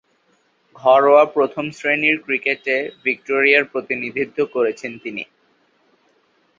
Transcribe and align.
ঘরোয়া 0.75 1.23
প্রথম-শ্রেণীর 1.35 2.17
ক্রিকেটে 2.25 2.75
ভিক্টোরিয়ার 3.03 3.63
প্রতিনিধিত্ব 3.65 4.37
করেছেন 4.53 4.91
তিনি। 5.03 5.23